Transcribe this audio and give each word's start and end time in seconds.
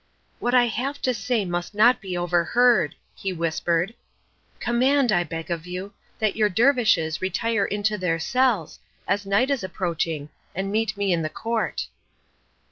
"What 0.39 0.55
I 0.55 0.65
have 0.65 0.99
to 1.03 1.13
say 1.13 1.45
must 1.45 1.75
not 1.75 2.01
be 2.01 2.17
overheard," 2.17 2.95
he 3.13 3.31
whispered; 3.31 3.93
"command, 4.59 5.11
I 5.11 5.23
beg 5.23 5.51
of 5.51 5.67
you, 5.67 5.93
that 6.17 6.35
your 6.35 6.49
dervishes 6.49 7.21
retire 7.21 7.65
into 7.65 7.99
their 7.99 8.17
cells, 8.17 8.79
as 9.07 9.27
night 9.27 9.51
is 9.51 9.63
approaching, 9.63 10.29
and 10.55 10.71
meet 10.71 10.97
me 10.97 11.13
in 11.13 11.21
the 11.21 11.29
court." 11.29 11.85